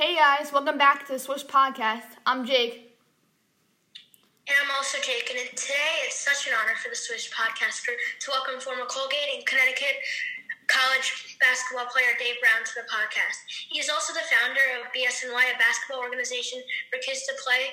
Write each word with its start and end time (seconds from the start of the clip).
Hey 0.00 0.16
guys, 0.16 0.48
welcome 0.48 0.80
back 0.80 1.04
to 1.04 1.12
the 1.12 1.20
Swish 1.20 1.44
Podcast. 1.44 2.16
I'm 2.24 2.48
Jake. 2.48 2.96
And 4.48 4.56
I'm 4.56 4.72
also 4.72 4.96
Jake, 5.04 5.28
and 5.28 5.44
today 5.52 6.08
it's 6.08 6.16
such 6.16 6.48
an 6.48 6.56
honor 6.56 6.72
for 6.80 6.88
the 6.88 6.96
Swish 6.96 7.28
Podcast 7.28 7.84
for, 7.84 7.92
to 7.92 8.26
welcome 8.32 8.56
former 8.64 8.88
Colgate 8.88 9.36
and 9.36 9.44
Connecticut 9.44 10.00
college 10.72 11.36
basketball 11.36 11.84
player 11.92 12.16
Dave 12.16 12.40
Brown 12.40 12.64
to 12.64 12.80
the 12.80 12.88
podcast. 12.88 13.44
He 13.68 13.76
is 13.76 13.92
also 13.92 14.16
the 14.16 14.24
founder 14.32 14.64
of 14.80 14.88
BSNY, 14.96 15.36
a 15.36 15.60
basketball 15.60 16.00
organization 16.00 16.64
for 16.88 16.96
kids 17.04 17.28
to 17.28 17.36
play 17.44 17.68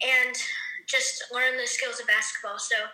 and 0.00 0.32
just 0.88 1.28
learn 1.28 1.60
the 1.60 1.68
skills 1.68 2.00
of 2.00 2.08
basketball. 2.08 2.56
So, 2.56 2.88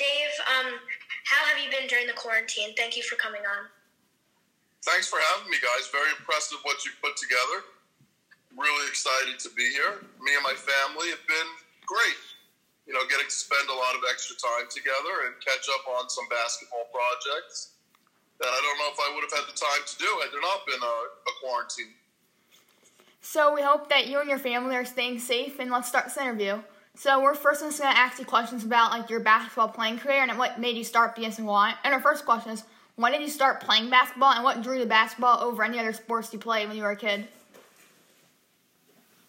Dave, 0.00 0.32
um, 0.56 0.80
how 1.28 1.44
have 1.52 1.60
you 1.60 1.68
been 1.68 1.84
during 1.84 2.08
the 2.08 2.16
quarantine? 2.16 2.72
Thank 2.80 2.96
you 2.96 3.04
for 3.04 3.20
coming 3.20 3.44
on. 3.44 3.68
Thanks 4.88 5.04
for 5.04 5.20
having 5.20 5.52
me, 5.52 5.60
guys. 5.60 5.92
Very 5.92 6.08
impressive 6.16 6.64
what 6.64 6.80
you 6.88 6.96
put 7.04 7.12
together. 7.20 7.81
Really 8.56 8.88
excited 8.88 9.38
to 9.40 9.50
be 9.56 9.68
here. 9.72 10.04
Me 10.20 10.34
and 10.34 10.44
my 10.44 10.54
family 10.54 11.08
have 11.10 11.24
been 11.26 11.50
great 11.86 12.20
you 12.86 12.92
know, 12.92 13.00
getting 13.08 13.26
to 13.26 13.34
spend 13.34 13.68
a 13.68 13.74
lot 13.74 13.94
of 13.94 14.02
extra 14.10 14.36
time 14.36 14.66
together 14.70 15.26
and 15.26 15.34
catch 15.40 15.68
up 15.70 15.86
on 15.98 16.10
some 16.10 16.26
basketball 16.28 16.86
projects 16.90 17.74
that 18.40 18.48
I 18.48 18.58
don't 18.60 18.78
know 18.78 18.90
if 18.90 18.98
I 18.98 19.14
would 19.14 19.22
have 19.22 19.32
had 19.32 19.46
the 19.46 19.58
time 19.58 19.82
to 19.86 19.98
do 19.98 20.10
had 20.20 20.32
there 20.32 20.40
not 20.40 20.66
been 20.66 20.82
a, 20.82 20.96
a 21.06 21.32
quarantine. 21.40 21.94
So 23.20 23.54
we 23.54 23.62
hope 23.62 23.88
that 23.88 24.08
you 24.08 24.18
and 24.18 24.28
your 24.28 24.38
family 24.38 24.74
are 24.74 24.84
staying 24.84 25.20
safe, 25.20 25.60
and 25.60 25.70
let's 25.70 25.88
start 25.88 26.06
this 26.06 26.16
interview. 26.16 26.60
So 26.96 27.22
we're 27.22 27.34
first 27.34 27.60
just 27.60 27.80
gonna 27.80 27.96
ask 27.96 28.18
you 28.18 28.24
questions 28.24 28.64
about 28.64 28.90
like 28.90 29.08
your 29.08 29.20
basketball 29.20 29.68
playing 29.68 29.98
career 29.98 30.22
and 30.22 30.36
what 30.36 30.60
made 30.60 30.76
you 30.76 30.84
start 30.84 31.16
BSNY. 31.16 31.74
And 31.84 31.94
our 31.94 32.00
first 32.00 32.24
question 32.24 32.52
is, 32.52 32.64
when 32.96 33.12
did 33.12 33.22
you 33.22 33.28
start 33.28 33.62
playing 33.62 33.90
basketball, 33.90 34.32
and 34.32 34.42
what 34.42 34.60
drew 34.60 34.74
you 34.74 34.82
to 34.82 34.88
basketball 34.88 35.42
over 35.42 35.62
any 35.62 35.78
other 35.78 35.92
sports 35.92 36.32
you 36.32 36.38
played 36.38 36.66
when 36.66 36.76
you 36.76 36.82
were 36.82 36.90
a 36.90 36.96
kid? 36.96 37.28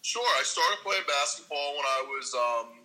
Sure, 0.04 0.28
I 0.36 0.44
started 0.44 0.84
playing 0.84 1.08
basketball 1.08 1.80
when 1.80 1.88
I 1.88 2.04
was 2.12 2.36
um, 2.36 2.76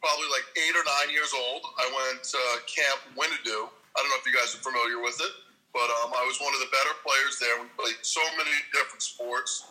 probably 0.00 0.24
like 0.32 0.48
eight 0.56 0.72
or 0.72 0.80
nine 0.88 1.12
years 1.12 1.36
old. 1.36 1.68
I 1.76 1.84
went 1.92 2.24
to 2.32 2.40
Camp 2.64 3.04
Winadu. 3.12 3.68
I 3.68 3.96
don't 4.00 4.08
know 4.08 4.16
if 4.16 4.24
you 4.24 4.32
guys 4.32 4.56
are 4.56 4.64
familiar 4.64 5.04
with 5.04 5.20
it, 5.20 5.36
but 5.76 5.84
um, 6.00 6.16
I 6.16 6.24
was 6.24 6.40
one 6.40 6.56
of 6.56 6.64
the 6.64 6.72
better 6.72 6.96
players 7.04 7.36
there. 7.36 7.60
We 7.60 7.68
played 7.76 8.00
so 8.00 8.24
many 8.40 8.56
different 8.72 9.04
sports. 9.04 9.68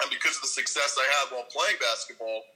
And 0.00 0.08
because 0.08 0.40
of 0.40 0.48
the 0.48 0.52
success 0.56 0.96
I 0.96 1.04
had 1.20 1.36
while 1.36 1.44
playing 1.52 1.76
basketball, 1.76 2.48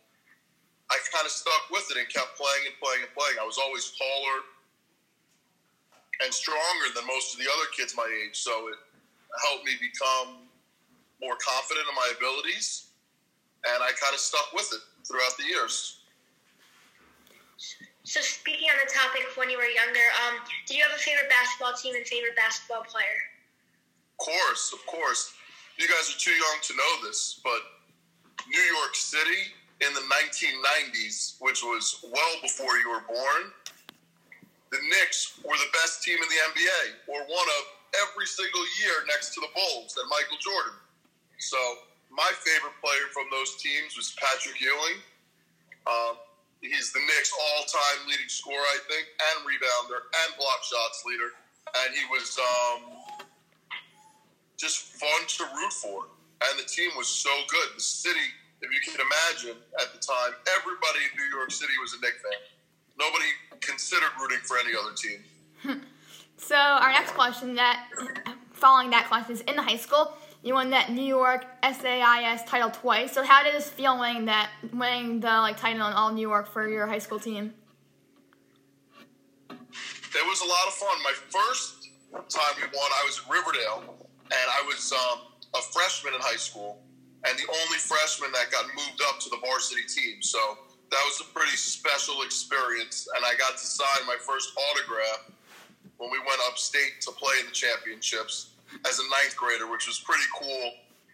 I 0.88 0.96
kind 1.12 1.28
of 1.28 1.32
stuck 1.36 1.68
with 1.68 1.84
it 1.92 2.00
and 2.00 2.08
kept 2.08 2.40
playing 2.40 2.72
and 2.72 2.76
playing 2.80 3.04
and 3.04 3.12
playing. 3.12 3.36
I 3.36 3.44
was 3.44 3.60
always 3.60 3.92
taller 4.00 4.48
and 6.24 6.32
stronger 6.32 6.88
than 6.96 7.04
most 7.04 7.36
of 7.36 7.38
the 7.44 7.52
other 7.52 7.68
kids 7.76 7.92
my 7.92 8.08
age, 8.24 8.40
so 8.40 8.72
it 8.72 8.80
helped 9.44 9.68
me 9.68 9.76
become 9.76 10.48
more 11.22 11.38
confident 11.38 11.86
in 11.86 11.94
my 11.94 12.10
abilities. 12.18 12.90
And 13.62 13.78
I 13.78 13.94
kind 13.94 14.12
of 14.12 14.18
stuck 14.18 14.52
with 14.52 14.68
it 14.74 14.82
throughout 15.06 15.38
the 15.38 15.46
years. 15.46 16.02
So 18.02 18.20
speaking 18.20 18.66
on 18.66 18.76
the 18.82 18.90
topic 18.90 19.22
of 19.30 19.36
when 19.38 19.48
you 19.48 19.56
were 19.56 19.70
younger, 19.70 20.02
um, 20.26 20.42
did 20.66 20.76
you 20.76 20.82
have 20.82 20.90
a 20.90 20.98
favorite 20.98 21.30
basketball 21.30 21.78
team 21.78 21.94
and 21.94 22.04
favorite 22.04 22.34
basketball 22.34 22.82
player? 22.82 23.22
Of 24.18 24.26
course, 24.26 24.74
of 24.74 24.82
course. 24.90 25.32
You 25.78 25.86
guys 25.86 26.10
are 26.10 26.18
too 26.18 26.34
young 26.34 26.58
to 26.66 26.72
know 26.74 26.92
this, 27.06 27.40
but 27.46 27.62
New 28.50 28.66
York 28.74 28.98
City 28.98 29.54
in 29.80 29.94
the 29.94 30.04
1990s, 30.10 31.38
which 31.38 31.62
was 31.62 32.04
well 32.10 32.34
before 32.42 32.74
you 32.82 32.90
were 32.90 33.06
born, 33.06 33.54
the 34.74 34.82
Knicks 34.90 35.38
were 35.46 35.56
the 35.56 35.70
best 35.72 36.02
team 36.02 36.18
in 36.18 36.28
the 36.28 36.40
NBA, 36.50 36.82
or 37.14 37.22
one 37.22 37.48
of 37.60 37.62
every 38.02 38.26
single 38.26 38.66
year 38.82 39.06
next 39.06 39.34
to 39.34 39.40
the 39.40 39.50
Bulls 39.54 39.94
and 39.96 40.08
Michael 40.10 40.38
Jordan. 40.42 40.81
So 41.42 41.58
my 42.10 42.30
favorite 42.38 42.78
player 42.78 43.10
from 43.10 43.26
those 43.34 43.58
teams 43.58 43.96
was 43.96 44.14
Patrick 44.14 44.60
Ewing. 44.62 45.02
Uh, 45.86 46.14
He's 46.62 46.92
the 46.92 47.00
Knicks' 47.00 47.34
all-time 47.34 48.06
leading 48.06 48.28
scorer, 48.28 48.54
I 48.54 48.78
think, 48.86 49.10
and 49.18 49.42
rebounder 49.42 49.98
and 49.98 50.36
block 50.38 50.62
shots 50.62 51.02
leader. 51.04 51.34
And 51.66 51.90
he 51.90 52.06
was 52.06 52.38
um, 52.38 52.82
just 54.56 54.94
fun 54.94 55.26
to 55.26 55.44
root 55.58 55.72
for. 55.72 56.06
And 56.46 56.58
the 56.58 56.62
team 56.62 56.90
was 56.96 57.08
so 57.08 57.30
good. 57.50 57.74
The 57.74 57.82
city, 57.82 58.22
if 58.62 58.70
you 58.70 58.78
can 58.78 59.02
imagine, 59.02 59.60
at 59.80 59.92
the 59.92 59.98
time, 59.98 60.38
everybody 60.56 61.02
in 61.10 61.18
New 61.18 61.36
York 61.36 61.50
City 61.50 61.72
was 61.82 61.94
a 61.94 62.00
Knicks 62.00 62.22
fan. 62.22 62.38
Nobody 62.96 63.26
considered 63.60 64.14
rooting 64.20 64.38
for 64.44 64.56
any 64.58 64.70
other 64.78 64.94
team. 64.94 65.82
so 66.36 66.54
our 66.54 66.92
next 66.92 67.12
question 67.14 67.56
that 67.56 67.88
following 68.52 68.90
that 68.90 69.08
question 69.08 69.34
is 69.34 69.40
in 69.42 69.58
high 69.58 69.76
school 69.76 70.14
you 70.42 70.54
won 70.54 70.70
that 70.70 70.90
New 70.90 71.04
York 71.04 71.46
SAIS 71.62 72.42
title 72.44 72.70
twice. 72.70 73.12
So 73.12 73.22
how 73.22 73.44
did 73.44 73.54
it 73.54 73.62
feel 73.62 73.98
winning 73.98 74.24
that 74.26 74.50
winning 74.72 75.20
the 75.20 75.28
like 75.28 75.56
title 75.56 75.86
in 75.86 75.92
all 75.92 76.12
New 76.12 76.28
York 76.28 76.48
for 76.52 76.68
your 76.68 76.86
high 76.86 76.98
school 76.98 77.20
team? 77.20 77.54
It 79.50 80.26
was 80.26 80.40
a 80.42 80.44
lot 80.44 80.66
of 80.66 80.74
fun. 80.74 81.02
My 81.02 81.14
first 81.30 81.88
time 82.28 82.54
we 82.56 82.64
won, 82.64 82.90
I 83.00 83.02
was 83.06 83.22
in 83.24 83.32
Riverdale, 83.32 84.08
and 84.08 84.46
I 84.50 84.62
was 84.66 84.92
um, 84.92 85.20
a 85.54 85.62
freshman 85.72 86.12
in 86.14 86.20
high 86.20 86.36
school, 86.36 86.82
and 87.24 87.38
the 87.38 87.48
only 87.48 87.78
freshman 87.78 88.30
that 88.32 88.50
got 88.50 88.66
moved 88.76 89.00
up 89.08 89.20
to 89.20 89.30
the 89.30 89.38
varsity 89.38 89.82
team. 89.88 90.20
So 90.20 90.38
that 90.90 91.00
was 91.06 91.22
a 91.22 91.32
pretty 91.32 91.56
special 91.56 92.22
experience, 92.22 93.08
and 93.16 93.24
I 93.24 93.32
got 93.38 93.52
to 93.52 93.64
sign 93.64 94.06
my 94.06 94.16
first 94.20 94.52
autograph 94.58 95.30
when 95.96 96.10
we 96.10 96.18
went 96.18 96.40
upstate 96.50 97.00
to 97.02 97.12
play 97.12 97.32
in 97.40 97.46
the 97.46 97.52
championships 97.52 98.51
as 98.88 98.98
a 98.98 99.06
ninth 99.22 99.36
grader, 99.36 99.70
which 99.70 99.86
was 99.86 100.00
pretty 100.00 100.26
cool. 100.34 100.72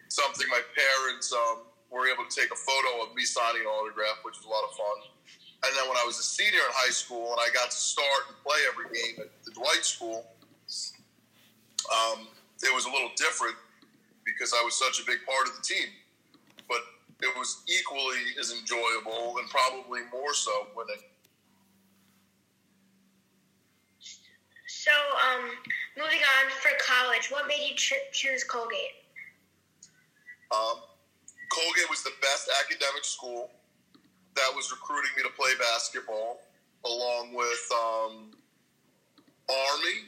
Something 0.09 0.47
my 0.49 0.61
parents 0.73 1.31
um, 1.33 1.65
were 1.91 2.07
able 2.07 2.25
to 2.25 2.33
take 2.33 2.51
a 2.51 2.59
photo 2.59 3.05
of 3.05 3.15
me 3.15 3.23
signing 3.23 3.61
an 3.61 3.67
autograph, 3.67 4.21
which 4.23 4.37
was 4.37 4.45
a 4.45 4.49
lot 4.49 4.63
of 4.65 4.73
fun. 4.75 4.97
And 5.63 5.75
then 5.75 5.87
when 5.89 5.97
I 5.97 6.05
was 6.05 6.17
a 6.17 6.23
senior 6.23 6.63
in 6.63 6.71
high 6.71 6.91
school 6.91 7.35
and 7.35 7.39
I 7.39 7.51
got 7.53 7.69
to 7.69 7.75
start 7.75 8.31
and 8.31 8.35
play 8.43 8.57
every 8.71 8.87
game 8.95 9.19
at 9.19 9.29
the 9.43 9.51
Dwight 9.51 9.83
School, 9.83 10.25
um, 11.91 12.27
it 12.63 12.73
was 12.73 12.85
a 12.85 12.91
little 12.91 13.11
different 13.17 13.55
because 14.23 14.53
I 14.53 14.63
was 14.63 14.77
such 14.77 15.01
a 15.01 15.05
big 15.05 15.19
part 15.27 15.47
of 15.47 15.55
the 15.55 15.63
team. 15.63 15.89
But 16.67 16.79
it 17.21 17.35
was 17.37 17.63
equally 17.67 18.39
as 18.39 18.51
enjoyable 18.51 19.37
and 19.39 19.49
probably 19.49 20.01
more 20.11 20.33
so 20.33 20.67
winning. 20.75 21.03
So, 24.67 24.91
um, 24.91 25.51
moving 25.99 26.23
on 26.39 26.47
for 26.63 26.71
college, 26.79 27.27
what 27.27 27.45
made 27.47 27.59
you 27.59 27.75
ch- 27.75 28.07
choose 28.15 28.43
Colgate? 28.43 29.03
Um, 30.55 30.79
Colgate 31.51 31.89
was 31.91 32.01
the 32.03 32.15
best 32.23 32.49
academic 32.63 33.03
school 33.03 33.51
that 34.35 34.49
was 34.55 34.71
recruiting 34.71 35.11
me 35.19 35.23
to 35.23 35.33
play 35.35 35.51
basketball, 35.59 36.39
along 36.87 37.35
with 37.35 37.63
um, 37.75 38.31
Army. 39.51 40.07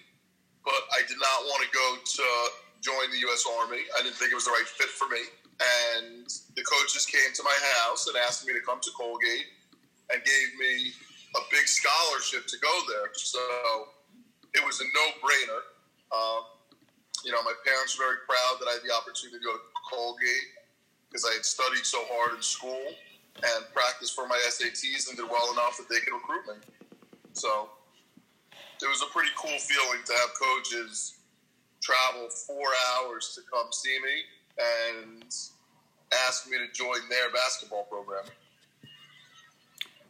But 0.63 0.79
I 0.95 1.03
did 1.03 1.19
not 1.19 1.39
want 1.51 1.67
to 1.67 1.69
go 1.75 1.87
to 1.99 2.25
join 2.79 3.11
the 3.11 3.19
U.S. 3.27 3.43
Army. 3.59 3.83
I 3.99 4.03
didn't 4.03 4.15
think 4.15 4.31
it 4.31 4.35
was 4.35 4.45
the 4.45 4.55
right 4.55 4.65
fit 4.65 4.89
for 4.89 5.09
me. 5.09 5.27
And 5.59 6.25
the 6.55 6.63
coaches 6.63 7.05
came 7.05 7.33
to 7.35 7.43
my 7.43 7.57
house 7.81 8.07
and 8.07 8.15
asked 8.15 8.47
me 8.47 8.53
to 8.53 8.61
come 8.61 8.79
to 8.81 8.91
Colgate 8.97 9.45
and 10.13 10.23
gave 10.23 10.49
me 10.57 10.93
a 11.35 11.41
big 11.51 11.67
scholarship 11.67 12.47
to 12.47 12.57
go 12.57 12.73
there. 12.89 13.09
So 13.13 13.39
it 14.53 14.65
was 14.65 14.81
a 14.81 14.85
no-brainer. 14.85 15.61
Um, 16.11 16.43
you 17.23 17.31
know, 17.31 17.41
my 17.43 17.53
parents 17.65 17.97
were 17.97 18.05
very 18.05 18.21
proud 18.27 18.59
that 18.59 18.67
I 18.67 18.79
had 18.79 18.83
the 18.83 18.93
opportunity 18.93 19.39
to 19.39 19.43
go 19.43 19.53
to 19.53 19.63
Colgate 19.89 20.47
because 21.09 21.25
I 21.25 21.33
had 21.33 21.45
studied 21.45 21.85
so 21.85 21.99
hard 22.11 22.35
in 22.35 22.41
school 22.41 22.81
and 23.35 23.59
practiced 23.73 24.15
for 24.15 24.27
my 24.27 24.39
SATs 24.47 25.07
and 25.07 25.17
did 25.17 25.27
well 25.29 25.51
enough 25.53 25.77
that 25.77 25.87
they 25.89 25.99
could 25.99 26.13
recruit 26.13 26.47
me. 26.47 26.59
So 27.33 27.69
it 28.81 28.89
was 28.89 29.01
a 29.01 29.11
pretty 29.13 29.31
cool 29.37 29.57
feeling 29.59 30.03
to 30.05 30.13
have 30.13 30.29
coaches 30.35 31.21
travel 31.81 32.29
four 32.29 32.69
hours 32.93 33.33
to 33.35 33.41
come 33.51 33.71
see 33.71 33.97
me 33.99 34.15
and 34.57 35.35
ask 36.27 36.49
me 36.49 36.57
to 36.57 36.71
join 36.73 36.99
their 37.09 37.31
basketball 37.33 37.83
program. 37.83 38.23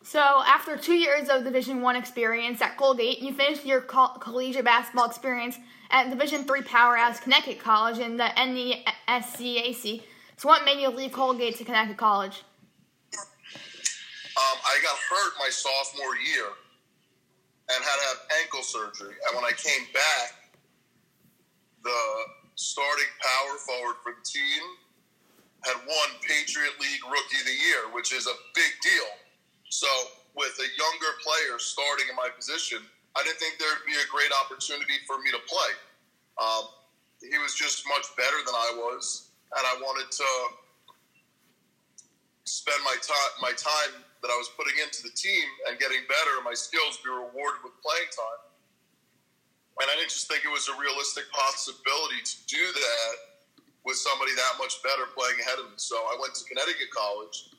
So 0.04 0.20
after 0.20 0.78
two 0.78 0.96
years 0.96 1.30
of 1.30 1.44
Division 1.44 1.82
One 1.82 1.96
experience 1.96 2.62
at 2.62 2.76
Colgate, 2.76 3.20
you 3.20 3.34
finished 3.34 3.66
your 3.66 3.82
co- 3.82 4.18
collegiate 4.20 4.66
basketball 4.66 5.06
experience 5.06 5.58
at 5.92 6.10
Division 6.10 6.44
Three 6.44 6.64
powerhouse 6.64 7.20
Connecticut 7.20 7.60
College 7.60 8.00
in 8.00 8.18
the 8.18 8.30
NESCAC. 8.36 10.02
So 10.38 10.48
what 10.50 10.66
made 10.66 10.82
you 10.82 10.90
leave 10.90 11.12
Colgate 11.12 11.56
to 11.58 11.64
Connecticut 11.64 11.98
College? 11.98 12.44
Um, 13.14 14.58
I 14.66 14.80
got 14.82 14.98
hurt 14.98 15.34
my 15.40 15.50
sophomore 15.50 16.16
year 16.16 16.48
and 17.70 17.84
had 17.84 17.96
to 17.96 18.08
have 18.08 18.18
ankle 18.42 18.64
surgery. 18.64 19.14
And 19.28 19.36
when 19.36 19.46
I 19.46 19.52
came 19.56 19.86
back, 19.94 20.50
the 21.84 22.02
starting 22.56 23.12
power 23.22 23.58
forward 23.58 23.96
for 24.04 24.14
the 24.18 24.26
team 24.26 24.62
had 25.64 25.76
won 25.86 26.10
Patriot 26.28 26.74
League 26.80 27.06
Rookie 27.06 27.38
of 27.38 27.46
the 27.46 27.52
Year, 27.52 27.94
which 27.94 28.12
is 28.12 28.26
a 28.26 28.34
big 28.56 28.72
deal. 28.82 29.21
So 29.72 29.88
with 30.36 30.52
a 30.60 30.68
younger 30.76 31.12
player 31.24 31.56
starting 31.56 32.12
in 32.12 32.16
my 32.20 32.28
position, 32.28 32.84
I 33.16 33.24
didn't 33.24 33.40
think 33.40 33.56
there'd 33.56 33.88
be 33.88 33.96
a 33.96 34.08
great 34.12 34.32
opportunity 34.44 35.00
for 35.08 35.16
me 35.24 35.32
to 35.32 35.40
play. 35.48 35.72
Um, 36.36 36.64
he 37.24 37.40
was 37.40 37.56
just 37.56 37.88
much 37.88 38.04
better 38.20 38.36
than 38.44 38.52
I 38.52 38.76
was, 38.76 39.32
and 39.56 39.64
I 39.64 39.80
wanted 39.80 40.12
to 40.12 40.30
spend 42.44 42.84
my 42.84 42.98
time 43.00 43.32
my 43.40 43.56
time 43.56 44.04
that 44.20 44.28
I 44.28 44.36
was 44.36 44.52
putting 44.60 44.76
into 44.84 45.08
the 45.08 45.14
team 45.16 45.48
and 45.72 45.80
getting 45.80 46.04
better 46.04 46.36
and 46.36 46.44
my 46.44 46.58
skills 46.58 47.00
be 47.00 47.08
rewarded 47.08 47.64
with 47.64 47.72
playing 47.80 48.12
time. 48.12 48.42
And 49.80 49.88
I 49.88 49.96
didn't 49.96 50.12
just 50.12 50.28
think 50.28 50.44
it 50.44 50.52
was 50.52 50.68
a 50.68 50.76
realistic 50.76 51.32
possibility 51.32 52.20
to 52.20 52.36
do 52.46 52.60
that 52.60 53.14
with 53.88 53.96
somebody 53.96 54.36
that 54.36 54.60
much 54.60 54.84
better 54.84 55.08
playing 55.16 55.40
ahead 55.42 55.64
of 55.64 55.72
me. 55.72 55.80
So 55.80 55.96
I 56.12 56.20
went 56.20 56.36
to 56.38 56.44
Connecticut 56.46 56.92
College, 56.92 57.56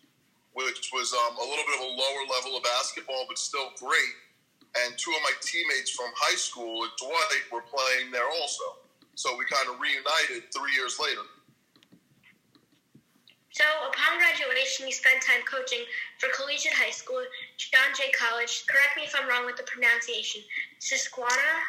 which 0.55 0.91
was 0.93 1.13
um, 1.13 1.37
a 1.37 1.47
little 1.47 1.65
bit 1.65 1.77
of 1.81 1.85
a 1.89 1.93
lower 1.97 2.25
level 2.29 2.57
of 2.57 2.63
basketball, 2.63 3.25
but 3.29 3.39
still 3.39 3.73
great. 3.81 4.15
And 4.85 4.97
two 4.97 5.13
of 5.13 5.23
my 5.23 5.33
teammates 5.41 5.91
from 5.93 6.09
high 6.17 6.37
school 6.37 6.85
at 6.85 6.93
Dwight 6.97 7.45
were 7.53 7.65
playing 7.65 8.11
there 8.13 8.29
also. 8.29 8.81
So 9.15 9.37
we 9.37 9.45
kind 9.45 9.69
of 9.69 9.77
reunited 9.81 10.49
three 10.53 10.73
years 10.73 10.97
later. 10.97 11.25
So, 13.53 13.69
upon 13.85 14.17
graduation, 14.17 14.89
you 14.89 14.97
spent 14.97 15.21
time 15.21 15.45
coaching 15.45 15.85
for 16.17 16.33
collegiate 16.33 16.73
high 16.73 16.95
school, 16.95 17.21
John 17.61 17.93
Jay 17.93 18.09
College. 18.17 18.65
Correct 18.65 18.97
me 18.97 19.05
if 19.05 19.13
I'm 19.13 19.29
wrong 19.29 19.45
with 19.45 19.61
the 19.61 19.69
pronunciation. 19.69 20.41
Susquehanna 20.81 21.61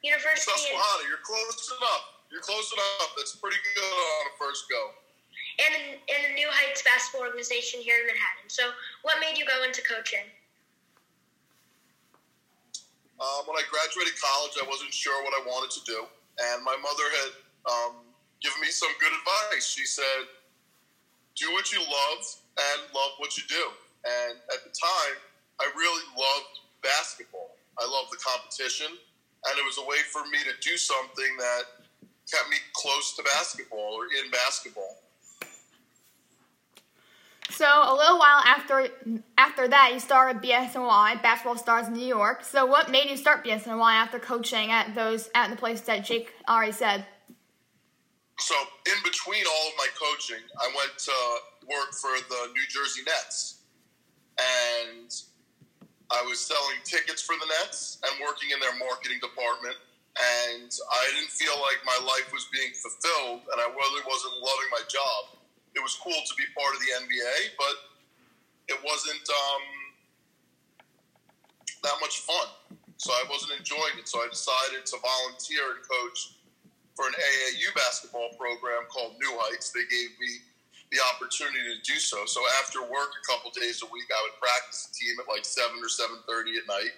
University. 0.00 0.48
Susquehanna. 0.48 1.04
You're 1.04 1.20
close 1.20 1.68
enough. 1.76 2.04
You're 2.32 2.40
close 2.40 2.72
enough. 2.72 3.12
That's 3.12 3.36
pretty 3.36 3.60
good 3.76 3.92
on 3.92 4.32
a 4.32 4.34
first 4.40 4.72
go. 4.72 4.96
And 5.60 5.70
in, 5.76 5.84
in 6.00 6.20
the 6.24 6.32
New 6.32 6.48
Organization 7.14 7.80
here 7.80 7.96
in 8.00 8.06
Manhattan. 8.06 8.48
So, 8.48 8.70
what 9.02 9.16
made 9.20 9.38
you 9.38 9.46
go 9.46 9.64
into 9.64 9.80
coaching? 9.82 10.26
Um, 13.20 13.44
when 13.44 13.56
I 13.60 13.64
graduated 13.68 14.16
college, 14.16 14.56
I 14.56 14.64
wasn't 14.64 14.92
sure 14.92 15.16
what 15.24 15.36
I 15.36 15.44
wanted 15.44 15.72
to 15.76 15.82
do, 15.84 16.08
and 16.40 16.64
my 16.64 16.76
mother 16.80 17.06
had 17.20 17.32
um, 17.68 17.94
given 18.40 18.60
me 18.60 18.72
some 18.72 18.88
good 19.00 19.12
advice. 19.12 19.68
She 19.68 19.84
said 19.84 20.28
do 21.40 21.50
what 21.52 21.72
you 21.72 21.80
love 21.80 22.20
and 22.58 22.78
love 22.92 23.16
what 23.16 23.36
you 23.36 23.44
do. 23.48 23.64
And 24.04 24.36
at 24.52 24.60
the 24.64 24.72
time, 24.72 25.16
I 25.60 25.72
really 25.76 26.04
loved 26.12 26.54
basketball. 26.82 27.56
I 27.80 27.84
loved 27.88 28.12
the 28.12 28.20
competition, 28.20 28.88
and 28.88 29.52
it 29.56 29.64
was 29.64 29.80
a 29.80 29.86
way 29.88 30.00
for 30.12 30.24
me 30.28 30.40
to 30.44 30.54
do 30.60 30.76
something 30.76 31.32
that 31.38 31.64
kept 32.28 32.48
me 32.48 32.56
close 32.76 33.16
to 33.16 33.22
basketball 33.24 33.96
or 33.96 34.04
in 34.12 34.30
basketball. 34.30 35.00
So 37.50 37.66
a 37.66 37.94
little 37.94 38.18
while 38.18 38.42
after 38.46 38.88
after 39.36 39.68
that, 39.68 39.90
you 39.92 40.00
started 40.00 40.42
BSNY, 40.42 41.22
Basketball 41.22 41.56
Stars 41.56 41.88
New 41.88 42.06
York. 42.06 42.44
So 42.44 42.64
what 42.64 42.90
made 42.90 43.10
you 43.10 43.16
start 43.16 43.44
BSNY 43.44 43.92
after 43.92 44.18
coaching 44.18 44.70
at 44.70 44.94
those 44.94 45.28
at 45.34 45.50
the 45.50 45.56
place 45.56 45.80
that 45.82 46.04
Jake 46.04 46.32
already 46.48 46.72
said? 46.72 47.04
So 48.38 48.54
in 48.86 49.02
between 49.04 49.44
all 49.44 49.68
of 49.68 49.74
my 49.76 49.88
coaching, 49.98 50.42
I 50.60 50.66
went 50.76 50.96
to 50.98 51.12
work 51.68 51.92
for 51.92 52.10
the 52.28 52.52
New 52.54 52.66
Jersey 52.68 53.02
Nets, 53.04 53.62
and 54.38 55.12
I 56.10 56.22
was 56.22 56.40
selling 56.40 56.78
tickets 56.84 57.20
for 57.20 57.34
the 57.36 57.46
Nets 57.60 57.98
and 58.02 58.12
working 58.24 58.50
in 58.50 58.60
their 58.60 58.76
marketing 58.78 59.18
department. 59.20 59.76
And 60.18 60.70
I 60.90 61.10
didn't 61.14 61.30
feel 61.30 61.54
like 61.60 61.78
my 61.86 61.98
life 62.04 62.32
was 62.32 62.48
being 62.52 62.72
fulfilled, 62.74 63.42
and 63.52 63.60
I 63.60 63.68
really 63.70 64.02
wasn't 64.06 64.34
loving 64.34 64.70
my 64.72 64.82
job. 64.88 65.39
It 65.74 65.80
was 65.80 65.94
cool 66.02 66.16
to 66.16 66.34
be 66.34 66.44
part 66.56 66.74
of 66.74 66.80
the 66.80 66.90
NBA, 67.06 67.54
but 67.58 67.76
it 68.68 68.78
wasn't 68.82 69.22
um, 69.22 69.64
that 71.82 71.96
much 72.00 72.20
fun. 72.26 72.48
So 72.96 73.12
I 73.12 73.24
wasn't 73.30 73.58
enjoying 73.58 73.96
it. 73.96 74.08
So 74.08 74.20
I 74.20 74.28
decided 74.28 74.84
to 74.84 74.96
volunteer 75.00 75.78
and 75.78 75.82
coach 75.86 76.36
for 76.94 77.08
an 77.08 77.16
AAU 77.16 77.72
basketball 77.74 78.28
program 78.36 78.84
called 78.92 79.16
New 79.16 79.32
Heights. 79.40 79.72
They 79.72 79.88
gave 79.88 80.12
me 80.20 80.44
the 80.92 80.98
opportunity 81.14 81.64
to 81.70 81.80
do 81.80 81.98
so. 81.98 82.26
So 82.26 82.42
after 82.60 82.82
work, 82.82 83.14
a 83.14 83.24
couple 83.24 83.50
days 83.54 83.80
a 83.82 83.88
week, 83.88 84.10
I 84.10 84.20
would 84.26 84.36
practice 84.36 84.90
the 84.90 84.92
team 84.98 85.16
at 85.16 85.26
like 85.30 85.46
seven 85.46 85.78
or 85.80 85.88
seven 85.88 86.18
thirty 86.26 86.58
at 86.58 86.66
night, 86.66 86.92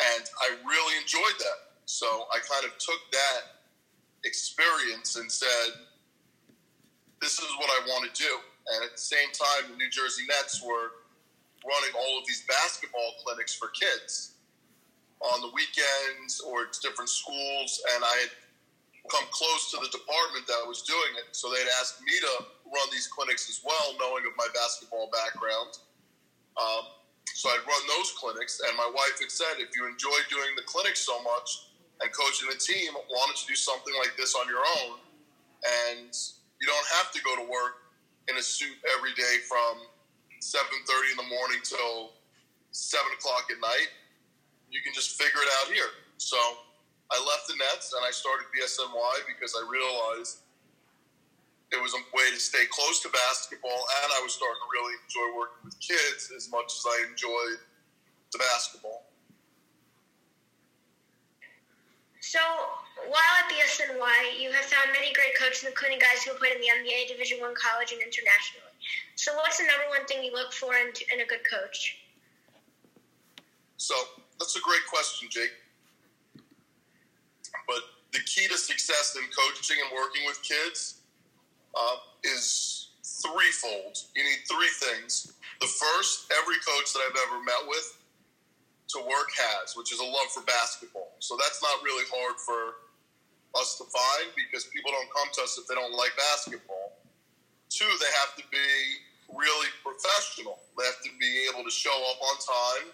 and 0.00 0.24
I 0.42 0.56
really 0.64 0.96
enjoyed 0.98 1.38
that. 1.38 1.76
So 1.84 2.26
I 2.32 2.40
kind 2.40 2.64
of 2.64 2.76
took 2.78 2.98
that 3.12 3.62
experience 4.24 5.16
and 5.16 5.30
said, 5.30 5.86
"This 7.22 7.38
is 7.38 7.48
what 7.56 7.70
I 7.70 7.86
want 7.86 8.02
to 8.04 8.12
do." 8.18 8.32
And 8.74 8.84
at 8.84 8.92
the 8.92 9.00
same 9.00 9.30
time, 9.32 9.70
the 9.70 9.76
New 9.78 9.90
Jersey 9.90 10.26
Nets 10.26 10.60
were 10.60 10.90
running 11.62 11.94
all 11.94 12.18
of 12.18 12.26
these 12.26 12.42
basketball 12.46 13.14
clinics 13.22 13.54
for 13.54 13.68
kids 13.68 14.34
on 15.22 15.40
the 15.40 15.50
weekends 15.54 16.40
or 16.42 16.66
at 16.66 16.74
different 16.82 17.08
schools, 17.08 17.80
and 17.94 18.02
I 18.02 18.16
had 18.26 18.32
come 19.10 19.24
close 19.30 19.70
to 19.70 19.78
the 19.78 19.90
department 19.90 20.46
that 20.46 20.62
was 20.66 20.82
doing 20.82 21.12
it. 21.22 21.34
So 21.34 21.50
they'd 21.50 21.70
asked 21.80 22.02
me 22.02 22.12
to 22.22 22.46
run 22.66 22.88
these 22.90 23.06
clinics 23.06 23.48
as 23.50 23.62
well, 23.62 23.94
knowing 23.98 24.26
of 24.26 24.34
my 24.36 24.46
basketball 24.54 25.10
background. 25.10 25.78
Um, 26.58 26.84
so 27.34 27.48
I'd 27.50 27.66
run 27.66 27.82
those 27.98 28.12
clinics, 28.18 28.60
and 28.66 28.76
my 28.76 28.90
wife 28.94 29.18
had 29.20 29.30
said, 29.30 29.58
if 29.58 29.74
you 29.74 29.86
enjoy 29.86 30.14
doing 30.30 30.54
the 30.56 30.62
clinics 30.62 31.00
so 31.00 31.22
much 31.22 31.70
and 32.00 32.12
coaching 32.12 32.48
the 32.50 32.58
team, 32.58 32.92
don't 32.94 33.42
you 33.42 33.48
do 33.48 33.56
something 33.56 33.94
like 33.98 34.16
this 34.16 34.34
on 34.34 34.46
your 34.46 34.62
own? 34.82 34.98
And 35.90 36.14
you 36.62 36.70
don't 36.70 36.88
have 37.02 37.10
to 37.10 37.20
go 37.26 37.34
to 37.34 37.42
work 37.50 37.90
in 38.30 38.38
a 38.38 38.42
suit 38.42 38.78
every 38.94 39.10
day 39.18 39.42
from 39.50 39.82
7.30 40.38 40.62
in 41.10 41.16
the 41.18 41.26
morning 41.26 41.58
till 41.66 42.14
7 42.70 43.02
o'clock 43.18 43.50
at 43.50 43.58
night. 43.58 43.90
You 44.70 44.78
can 44.86 44.94
just 44.94 45.18
figure 45.18 45.42
it 45.42 45.50
out 45.58 45.74
here. 45.74 45.90
So 46.22 46.38
I 47.10 47.18
left 47.18 47.50
the 47.50 47.58
Nets 47.58 47.90
and 47.92 48.06
I 48.06 48.14
started 48.14 48.46
BSNY 48.54 49.26
because 49.26 49.58
I 49.58 49.66
realized 49.66 50.46
it 51.74 51.82
was 51.82 51.98
a 51.98 52.02
way 52.14 52.30
to 52.30 52.38
stay 52.38 52.64
close 52.70 53.00
to 53.00 53.08
basketball, 53.08 53.82
and 54.04 54.08
I 54.12 54.20
was 54.20 54.36
starting 54.36 54.60
to 54.60 54.70
really 54.70 54.94
enjoy 55.08 55.28
working 55.40 55.64
with 55.64 55.80
kids 55.80 56.30
as 56.36 56.52
much 56.52 56.68
as 56.68 56.84
I 56.84 57.08
enjoyed 57.08 57.58
the 58.30 58.38
basketball. 58.38 59.11
So, 62.22 62.38
while 63.10 63.34
at 63.42 63.50
BSNY, 63.50 64.38
you 64.38 64.52
have 64.52 64.64
found 64.66 64.94
many 64.94 65.12
great 65.12 65.34
coaches, 65.36 65.66
including 65.66 65.98
guys 65.98 66.22
who 66.22 66.32
played 66.38 66.54
in 66.54 66.62
the 66.62 66.70
NBA, 66.70 67.08
Division 67.10 67.40
One 67.40 67.52
college, 67.58 67.90
and 67.90 67.98
internationally. 67.98 68.70
So, 69.16 69.34
what's 69.34 69.58
the 69.58 69.66
number 69.66 69.90
one 69.90 70.06
thing 70.06 70.22
you 70.22 70.30
look 70.30 70.52
for 70.52 70.70
in, 70.78 70.94
in 71.12 71.20
a 71.20 71.26
good 71.26 71.42
coach? 71.42 71.98
So, 73.76 73.94
that's 74.38 74.54
a 74.54 74.62
great 74.62 74.86
question, 74.86 75.28
Jake. 75.32 75.50
But 77.66 77.82
the 78.12 78.22
key 78.22 78.46
to 78.46 78.56
success 78.56 79.18
in 79.18 79.26
coaching 79.34 79.82
and 79.82 79.90
working 79.90 80.22
with 80.24 80.38
kids 80.46 81.02
uh, 81.74 81.96
is 82.22 82.90
threefold. 83.02 83.98
You 84.14 84.22
need 84.22 84.46
three 84.46 84.70
things. 84.78 85.32
The 85.60 85.66
first, 85.66 86.30
every 86.38 86.62
coach 86.62 86.92
that 86.94 87.02
I've 87.02 87.18
ever 87.26 87.42
met 87.42 87.66
with 87.66 87.98
to 88.92 89.00
work 89.04 89.30
has, 89.32 89.76
which 89.76 89.92
is 89.92 90.00
a 90.00 90.04
love 90.04 90.28
for 90.34 90.42
basketball. 90.44 91.16
So 91.20 91.36
that's 91.40 91.62
not 91.62 91.82
really 91.84 92.04
hard 92.12 92.36
for 92.40 92.82
us 93.56 93.76
to 93.76 93.84
find 93.88 94.32
because 94.36 94.68
people 94.72 94.92
don't 94.92 95.10
come 95.12 95.28
to 95.36 95.40
us 95.44 95.56
if 95.60 95.68
they 95.68 95.74
don't 95.74 95.92
like 95.96 96.12
basketball. 96.16 97.00
Two, 97.68 97.88
they 98.00 98.12
have 98.20 98.36
to 98.36 98.44
be 98.52 98.68
really 99.32 99.68
professional. 99.80 100.60
They 100.76 100.84
have 100.84 101.00
to 101.04 101.12
be 101.20 101.48
able 101.48 101.64
to 101.64 101.72
show 101.72 101.94
up 102.12 102.20
on 102.20 102.36
time. 102.40 102.86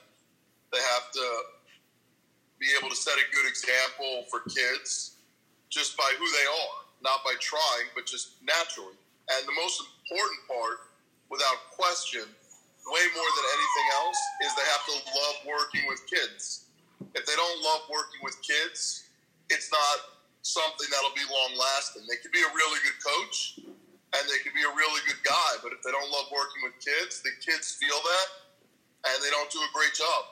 They 0.71 0.83
have 0.95 1.11
to 1.14 1.26
be 2.59 2.67
able 2.78 2.90
to 2.90 2.99
set 2.99 3.14
a 3.14 3.26
good 3.35 3.47
example 3.47 4.26
for 4.31 4.43
kids 4.50 5.19
just 5.71 5.97
by 5.97 6.11
who 6.19 6.26
they 6.26 6.47
are, 6.47 6.78
not 7.02 7.23
by 7.25 7.35
trying, 7.40 7.90
but 7.95 8.07
just 8.07 8.43
naturally. 8.43 8.99
And 9.31 9.47
the 9.47 9.55
most 9.55 9.83
important 9.83 10.40
part, 10.49 10.78
without 11.31 11.71
question, 11.71 12.25
way 12.90 13.04
more 13.14 13.30
than 13.37 13.47
anything 13.52 13.88
else, 14.02 14.21
is 14.45 14.50
they 14.57 14.68
have 14.68 14.85
to 14.88 14.95
love 15.12 15.37
working 15.47 15.85
with 15.88 16.00
kids. 16.09 16.68
If 17.14 17.25
they 17.25 17.37
don't 17.37 17.59
love 17.62 17.88
working 17.88 18.21
with 18.23 18.37
kids, 18.42 19.09
it's 19.49 19.71
not 19.73 20.21
something 20.42 20.88
that'll 20.90 21.16
be 21.16 21.25
long 21.28 21.57
lasting. 21.57 22.04
They 22.09 22.16
could 22.21 22.33
be 22.33 22.42
a 22.42 22.52
really 22.52 22.80
good 22.85 22.99
coach 23.00 23.61
and 23.61 24.23
they 24.25 24.40
could 24.40 24.57
be 24.57 24.64
a 24.64 24.73
really 24.73 25.00
good 25.04 25.21
guy, 25.25 25.61
but 25.62 25.73
if 25.73 25.85
they 25.85 25.92
don't 25.92 26.09
love 26.09 26.33
working 26.33 26.64
with 26.64 26.76
kids, 26.80 27.21
the 27.21 27.33
kids 27.45 27.76
feel 27.76 27.97
that 27.97 28.28
and 29.12 29.16
they 29.23 29.30
don't 29.30 29.50
do 29.50 29.61
a 29.61 29.71
great 29.73 29.92
job. 29.92 30.23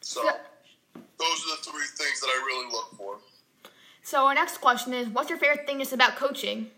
So. 0.00 0.24
Those 1.18 1.44
are 1.44 1.56
the 1.56 1.70
three 1.70 1.86
things 1.96 2.20
that 2.20 2.28
I 2.28 2.44
really 2.46 2.70
look 2.70 2.96
for. 2.96 3.18
So 4.02 4.26
our 4.26 4.34
next 4.34 4.58
question 4.58 4.94
is, 4.94 5.08
what's 5.08 5.28
your 5.28 5.38
favorite 5.38 5.66
thing 5.66 5.80
is 5.80 5.92
about 5.92 6.16
coaching? 6.16 6.70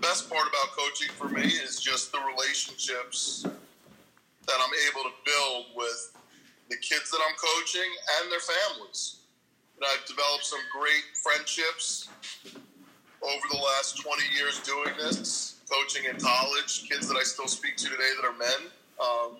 Best 0.00 0.30
part 0.30 0.48
about 0.48 0.72
coaching 0.76 1.12
for 1.12 1.28
me 1.28 1.42
is 1.42 1.78
just 1.78 2.10
the 2.10 2.18
relationships 2.32 3.44
that 3.44 4.56
I'm 4.56 4.74
able 4.88 5.04
to 5.10 5.14
build 5.24 5.66
with 5.76 6.16
the 6.70 6.76
kids 6.76 7.10
that 7.10 7.20
I'm 7.28 7.36
coaching 7.36 7.90
and 8.20 8.32
their 8.32 8.40
families. 8.40 9.20
And 9.76 9.84
I've 9.84 10.06
developed 10.06 10.44
some 10.44 10.60
great 10.72 11.04
friendships 11.22 12.08
over 13.22 13.46
the 13.50 13.58
last 13.58 14.00
20 14.00 14.22
years 14.36 14.60
doing 14.60 14.96
this, 14.96 15.60
coaching 15.70 16.04
in 16.08 16.16
college, 16.16 16.88
kids 16.88 17.06
that 17.08 17.16
I 17.16 17.22
still 17.22 17.48
speak 17.48 17.76
to 17.76 17.84
today 17.84 18.10
that 18.20 18.26
are 18.26 18.36
men, 18.38 18.72
um, 19.00 19.36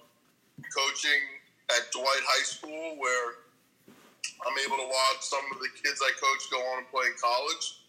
coaching 0.76 1.23
at 1.71 1.90
Dwight 1.93 2.25
High 2.29 2.45
School, 2.45 2.97
where 2.99 3.49
I'm 3.88 4.57
able 4.67 4.76
to 4.76 4.88
watch 4.88 5.21
some 5.21 5.45
of 5.52 5.59
the 5.61 5.69
kids 5.73 6.00
I 6.05 6.12
coach 6.21 6.50
go 6.50 6.59
on 6.73 6.85
and 6.85 6.88
play 6.90 7.07
in 7.09 7.17
college. 7.17 7.81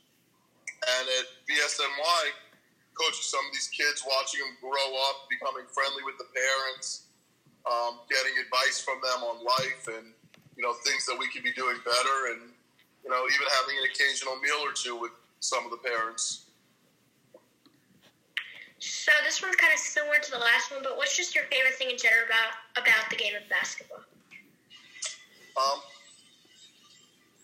And 0.81 1.07
at 1.19 1.25
BSNY, 1.45 2.50
coaching 2.93 3.23
some 3.23 3.43
of 3.47 3.51
these 3.53 3.69
kids, 3.69 4.03
watching 4.05 4.41
them 4.41 4.55
grow 4.59 4.89
up, 5.09 5.29
becoming 5.29 5.65
friendly 5.71 6.03
with 6.03 6.17
the 6.17 6.27
parents, 6.35 7.11
um, 7.65 8.01
getting 8.09 8.33
advice 8.41 8.81
from 8.81 8.99
them 9.01 9.23
on 9.23 9.43
life 9.43 9.87
and, 9.87 10.13
you 10.57 10.63
know, 10.63 10.73
things 10.83 11.05
that 11.05 11.15
we 11.17 11.29
could 11.29 11.43
be 11.43 11.53
doing 11.53 11.77
better 11.85 12.17
and, 12.33 12.51
you 13.03 13.09
know, 13.09 13.23
even 13.27 13.47
having 13.61 13.75
an 13.79 13.85
occasional 13.89 14.35
meal 14.41 14.59
or 14.63 14.73
two 14.73 14.97
with 14.97 15.11
some 15.39 15.65
of 15.65 15.71
the 15.71 15.81
parents. 15.81 16.51
So 18.81 19.11
this 19.23 19.41
one's 19.41 19.55
kind 19.55 19.73
of 19.73 19.79
similar 19.79 20.17
to 20.17 20.31
the 20.31 20.41
last 20.41 20.71
one, 20.71 20.81
but 20.81 20.97
what's 20.97 21.15
just 21.15 21.35
your 21.35 21.45
favorite 21.45 21.75
thing 21.75 21.91
in 21.91 21.97
general 21.97 22.25
about 22.25 22.81
about 22.81 23.09
the 23.09 23.15
game 23.15 23.33
of 23.37 23.47
basketball? 23.47 24.01
Um, 25.53 25.79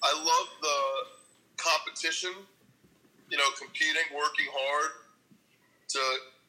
I 0.01 0.13
love 0.17 0.47
the 0.61 0.79
competition. 1.57 2.33
You 3.29 3.37
know, 3.37 3.49
competing, 3.59 4.07
working 4.15 4.47
hard 4.49 4.91
to 5.89 6.01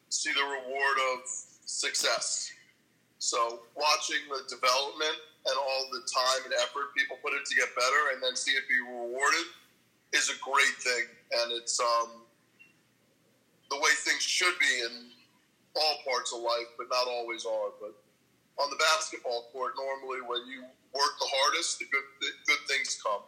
see 0.09 0.33
the 0.33 0.43
reward 0.43 0.97
of 1.15 1.29
success. 1.65 2.51
So, 3.19 3.61
watching 3.75 4.23
the 4.31 4.43
development 4.49 5.19
and 5.47 5.57
all 5.59 5.89
the 5.93 6.03
time 6.07 6.45
and 6.45 6.55
effort 6.63 6.95
people 6.97 7.19
put 7.23 7.33
in 7.33 7.43
to 7.43 7.55
get 7.55 7.75
better, 7.75 8.15
and 8.15 8.23
then 8.23 8.37
see 8.37 8.53
it 8.53 8.65
be 8.69 8.79
rewarded, 8.79 9.49
is 10.13 10.31
a 10.31 10.39
great 10.39 10.77
thing. 10.79 11.05
And 11.33 11.53
it's 11.53 11.81
um, 11.81 12.23
the 13.71 13.77
way 13.77 13.91
things 14.05 14.23
should 14.23 14.55
be 14.59 14.73
in 14.87 15.11
all 15.75 15.97
parts 16.07 16.33
of 16.33 16.41
life, 16.41 16.71
but 16.77 16.87
not 16.91 17.07
always 17.09 17.45
are. 17.45 17.75
But 17.81 17.95
on 18.59 18.71
the 18.71 18.77
basketball 18.77 19.51
court, 19.53 19.75
normally 19.77 20.23
when 20.27 20.47
you 20.47 20.63
work 20.95 21.13
the 21.19 21.29
hardest, 21.29 21.79
the 21.79 21.87
good 21.91 22.07
the 22.21 22.31
good 22.47 22.63
things 22.67 22.99
come. 23.03 23.23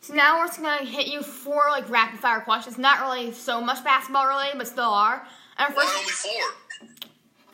So 0.00 0.14
now 0.14 0.38
we're 0.38 0.46
just 0.46 0.60
gonna 0.62 0.84
hit 0.84 1.08
you 1.08 1.22
four 1.22 1.64
like 1.70 1.88
rapid 1.90 2.20
fire 2.20 2.40
questions. 2.40 2.78
Not 2.78 3.00
really 3.00 3.32
so 3.32 3.60
much 3.60 3.84
basketball 3.84 4.26
related, 4.26 4.56
but 4.58 4.66
still 4.66 4.84
are. 4.90 5.26
And 5.58 5.68
our 5.68 5.74
Why 5.76 5.84
first, 5.84 6.26
only 6.26 6.42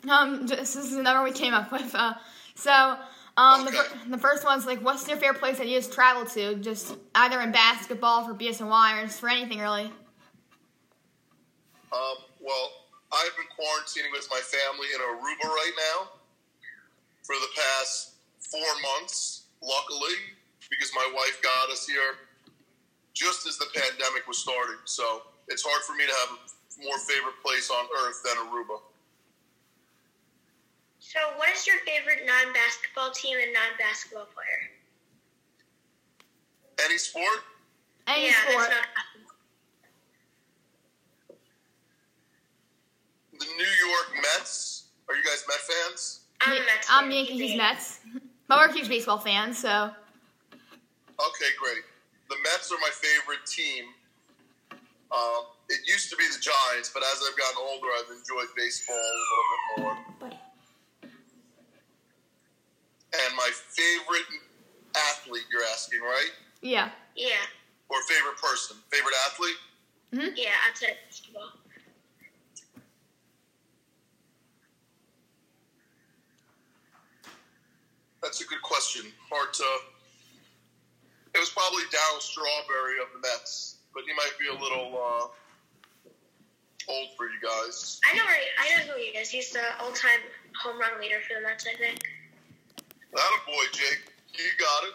four? 0.05 0.11
um, 0.11 0.47
this 0.47 0.75
is 0.75 0.93
another 0.93 1.23
we 1.23 1.31
came 1.33 1.53
up 1.53 1.71
with. 1.71 1.93
Uh, 1.93 2.13
so, 2.55 2.97
um, 3.35 3.65
the, 3.65 3.69
Okay. 3.69 3.77
fir- 3.89 4.09
the 4.09 4.17
first 4.17 4.45
one's 4.45 4.65
like, 4.65 4.79
what's 4.81 5.07
your 5.07 5.17
favorite 5.17 5.39
place 5.39 5.57
that 5.57 5.67
you 5.67 5.75
just 5.77 5.91
traveled 5.93 6.29
to? 6.29 6.55
Just 6.55 6.95
either 7.15 7.41
in 7.41 7.51
basketball 7.51 8.25
for 8.25 8.33
BSNY 8.33 8.97
or 9.03 9.05
just 9.05 9.19
for 9.19 9.29
anything 9.29 9.59
really. 9.59 9.91
Um, 11.91 12.15
well, 12.39 12.71
I've 13.11 13.31
been 13.35 13.45
quarantining 13.59 14.11
with 14.13 14.27
my 14.31 14.39
family 14.39 14.87
in 14.95 15.01
Aruba 15.01 15.49
right 15.49 15.71
now 15.77 16.09
for 17.23 17.35
the 17.35 17.47
past 17.55 18.13
four 18.39 18.67
months, 18.99 19.43
luckily, 19.61 20.15
because 20.69 20.91
my 20.95 21.09
wife 21.13 21.41
got 21.41 21.69
us 21.69 21.85
here 21.85 22.15
just 23.17 23.47
as 23.47 23.57
the 23.57 23.65
pandemic 23.73 24.27
was 24.27 24.37
starting. 24.37 24.77
So 24.85 25.23
it's 25.47 25.63
hard 25.65 25.81
for 25.83 25.93
me 25.95 26.05
to 26.05 26.13
have 26.13 26.37
a 26.37 26.85
more 26.85 26.99
favorite 26.99 27.41
place 27.43 27.71
on 27.71 27.85
earth 28.05 28.21
than 28.23 28.37
Aruba. 28.45 28.77
So 30.99 31.19
what 31.37 31.49
is 31.49 31.65
your 31.65 31.77
favorite 31.85 32.25
non-basketball 32.27 33.11
team 33.11 33.37
and 33.41 33.51
non-basketball 33.53 34.25
player? 34.25 34.61
Any 36.85 36.97
sport? 36.97 37.41
Any 38.07 38.27
yeah, 38.27 38.33
sport. 38.49 38.69
not. 38.69 38.85
The 43.39 43.45
New 43.45 43.87
York 43.87 44.21
Mets. 44.21 44.89
Are 45.09 45.15
you 45.15 45.23
guys 45.23 45.43
Met 45.47 45.57
fans? 45.57 46.21
I'm 46.41 46.51
a 46.51 46.55
Yeah, 46.55 46.61
Mets 46.65 46.87
I'm 46.91 47.03
fan. 47.05 47.11
Yankees, 47.11 47.39
he's 47.41 47.53
a 47.53 47.57
Mets. 47.57 47.99
But 48.47 48.59
we're 48.59 48.73
huge 48.73 48.89
baseball 48.89 49.17
fans, 49.17 49.57
so 49.57 49.91
Okay, 50.53 51.49
great. 51.59 51.83
The 52.29 52.35
Mets 52.43 52.71
are 52.71 52.79
my 52.81 52.89
favorite 52.91 53.45
team. 53.45 53.85
Um, 55.11 55.43
it 55.69 55.79
used 55.87 56.09
to 56.11 56.17
be 56.17 56.23
the 56.27 56.39
Giants, 56.39 56.91
but 56.93 57.01
as 57.03 57.21
I've 57.23 57.37
gotten 57.37 57.57
older, 57.63 57.87
I've 57.97 58.11
enjoyed 58.11 58.51
baseball 58.55 58.95
a 58.95 59.15
little 59.23 59.47
bit 59.55 59.83
more. 59.83 59.97
And 63.13 63.35
my 63.37 63.49
favorite 63.71 64.27
athlete, 64.95 65.43
you're 65.51 65.63
asking, 65.71 66.01
right? 66.01 66.31
yeah. 66.61 66.89
Yeah, 67.15 67.29
Or 67.89 67.97
favorite 68.07 68.37
person? 68.37 68.77
Favorite 68.91 69.15
athlete? 69.25 69.55
Hmm. 70.13 70.35
yeah, 70.35 70.51
outside 70.69 70.89
of 70.91 70.97
basketball. 71.09 71.49
That's 78.21 78.41
a 78.41 78.45
good 78.45 78.61
question. 78.61 79.11
Hard 79.29 79.53
to. 79.53 79.63
It 81.67 81.69
probably 81.69 81.83
Darryl 81.91 82.21
Strawberry 82.21 82.99
of 83.01 83.07
the 83.13 83.27
Mets, 83.27 83.77
but 83.93 84.03
he 84.07 84.13
might 84.13 84.31
be 84.39 84.47
a 84.47 84.53
little 84.53 84.95
uh, 84.95 85.27
old 86.91 87.09
for 87.17 87.25
you 87.25 87.39
guys. 87.43 87.99
I 88.09 88.15
know 88.15 88.23
where 88.23 88.35
he, 88.35 88.47
I 88.57 88.85
know 88.85 88.93
who 88.93 88.99
he 88.99 89.07
is. 89.17 89.29
He's 89.29 89.51
the 89.51 89.61
all-time 89.81 90.19
home 90.61 90.79
run 90.79 90.99
leader 91.01 91.17
for 91.27 91.41
the 91.41 91.47
Mets, 91.47 91.65
I 91.67 91.77
think. 91.77 91.99
That 93.13 93.19
a 93.19 93.45
boy, 93.45 93.63
Jake. 93.73 94.13
You 94.33 94.45
got 94.57 94.83
it. 94.87 94.93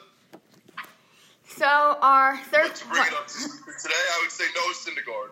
So 1.46 1.98
our 2.00 2.38
third 2.38 2.68
But 2.68 2.76
to 2.76 2.86
bring 2.88 3.02
it 3.02 3.12
up 3.12 3.26
today, 3.28 3.94
I 3.94 4.20
would 4.22 4.30
say 4.30 4.44
Noah 4.54 4.72
Syndergaard. 4.72 5.30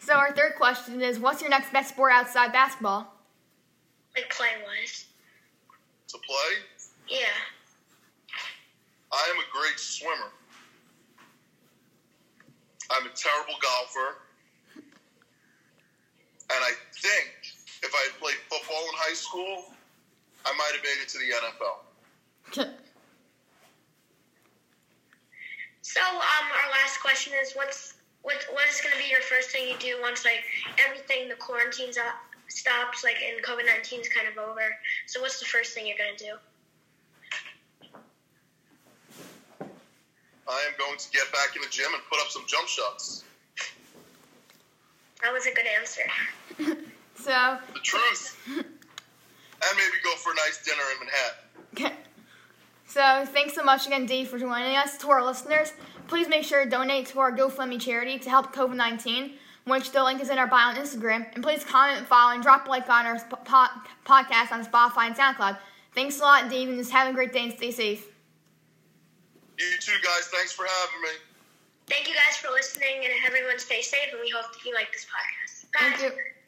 so 0.00 0.14
our 0.14 0.32
third 0.32 0.54
question 0.56 1.00
is, 1.00 1.20
what's 1.20 1.40
your 1.40 1.50
next 1.50 1.72
best 1.72 1.90
sport 1.90 2.12
outside 2.12 2.52
basketball? 2.52 3.06
Like 4.16 4.30
playing 4.30 4.64
wise. 4.64 5.04
To 6.08 6.18
play, 6.18 7.18
Yeah. 7.18 7.26
Great 9.54 9.78
swimmer. 9.78 10.34
I'm 12.90 13.06
a 13.06 13.10
terrible 13.14 13.54
golfer. 13.62 14.18
And 16.50 16.60
I 16.60 16.72
think 17.00 17.30
if 17.82 17.94
I 17.94 18.10
had 18.10 18.20
played 18.20 18.34
football 18.50 18.82
in 18.82 18.94
high 18.94 19.14
school, 19.14 19.64
I 20.44 20.52
might 20.58 20.72
have 20.74 20.82
made 20.82 21.00
it 21.00 21.08
to 21.08 21.18
the 21.18 21.30
NFL. 21.38 22.74
So, 25.82 26.00
um, 26.00 26.46
our 26.50 26.70
last 26.72 27.00
question 27.00 27.34
is, 27.40 27.52
what's 27.52 27.94
what 28.22 28.44
what 28.52 28.68
is 28.68 28.80
going 28.80 28.92
to 28.96 28.98
be 29.00 29.08
your 29.10 29.20
first 29.20 29.50
thing 29.50 29.68
you 29.68 29.76
do 29.78 30.00
once 30.00 30.24
like 30.24 30.42
everything 30.84 31.28
the 31.28 31.36
quarantine's 31.36 31.98
stops, 32.48 33.04
like 33.04 33.16
and 33.22 33.44
COVID 33.44 33.68
19's 33.68 34.08
kind 34.08 34.26
of 34.26 34.36
over? 34.38 34.74
So, 35.06 35.20
what's 35.20 35.38
the 35.38 35.44
first 35.44 35.74
thing 35.74 35.86
you're 35.86 35.98
going 35.98 36.16
to 36.16 36.24
do? 36.24 36.32
I 40.54 40.60
am 40.68 40.74
going 40.78 40.96
to 40.98 41.10
get 41.10 41.30
back 41.32 41.56
in 41.56 41.62
the 41.62 41.68
gym 41.68 41.92
and 41.92 42.02
put 42.08 42.20
up 42.20 42.28
some 42.28 42.44
jump 42.46 42.68
shots. 42.68 43.24
That 45.22 45.32
was 45.32 45.46
a 45.46 45.54
good 45.54 45.66
answer. 45.78 46.76
So 47.16 47.58
The 47.72 47.80
truth. 47.80 48.38
and 48.48 48.64
maybe 49.76 49.92
go 50.02 50.14
for 50.16 50.32
a 50.32 50.34
nice 50.34 50.62
dinner 50.62 50.82
in 50.92 51.06
Manhattan. 51.06 51.96
So 52.86 53.24
thanks 53.32 53.54
so 53.54 53.64
much 53.64 53.86
again, 53.86 54.04
Dave, 54.04 54.28
for 54.28 54.38
joining 54.38 54.76
us. 54.76 54.98
To 54.98 55.10
our 55.10 55.24
listeners, 55.24 55.72
please 56.06 56.28
make 56.28 56.44
sure 56.44 56.64
to 56.64 56.70
donate 56.70 57.06
to 57.06 57.20
our 57.20 57.32
GoFundMe 57.32 57.80
charity 57.80 58.18
to 58.18 58.30
help 58.30 58.54
COVID-19, 58.54 59.32
which 59.64 59.90
the 59.92 60.04
link 60.04 60.20
is 60.20 60.28
in 60.28 60.38
our 60.38 60.46
bio 60.46 60.68
on 60.68 60.76
Instagram. 60.76 61.26
And 61.34 61.42
please 61.42 61.64
comment, 61.64 62.06
follow, 62.06 62.34
and 62.34 62.42
drop 62.42 62.66
a 62.66 62.70
like 62.70 62.88
on 62.90 63.06
our 63.06 63.18
po- 63.18 63.80
podcast 64.04 64.52
on 64.52 64.64
Spotify 64.66 65.06
and 65.06 65.16
SoundCloud. 65.16 65.56
Thanks 65.94 66.20
a 66.20 66.22
lot, 66.22 66.50
Dave, 66.50 66.68
and 66.68 66.76
just 66.76 66.90
have 66.90 67.08
a 67.08 67.14
great 67.14 67.32
day 67.32 67.44
and 67.44 67.52
stay 67.54 67.70
safe. 67.70 68.13
You 69.58 69.78
too, 69.78 69.98
guys, 70.02 70.28
thanks 70.32 70.52
for 70.52 70.66
having 70.66 71.02
me. 71.02 71.14
Thank 71.86 72.08
you 72.08 72.14
guys 72.14 72.36
for 72.36 72.50
listening, 72.50 73.04
and 73.04 73.12
everyone 73.26 73.58
stay 73.58 73.82
safe. 73.82 74.08
And 74.12 74.20
we 74.20 74.30
hope 74.30 74.52
that 74.52 74.64
you 74.64 74.74
like 74.74 74.92
this 74.92 75.06
podcast. 75.06 75.70
Bye. 75.72 75.96
Thank 75.96 76.14
you. 76.14 76.34